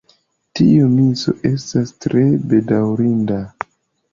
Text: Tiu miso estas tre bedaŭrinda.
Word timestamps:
Tiu 0.59 0.87
miso 0.93 1.35
estas 1.49 1.93
tre 2.07 2.25
bedaŭrinda. 2.55 3.39